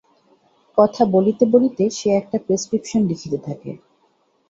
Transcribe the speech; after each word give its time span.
কথা 0.77 1.03
বলিতে 1.13 1.43
বলিতে 1.53 1.83
সে 1.97 2.09
একটা 2.15 2.37
প্রেসক্রিপশন 2.45 3.01
লিখিতে 3.09 3.37
থাকে। 3.47 3.71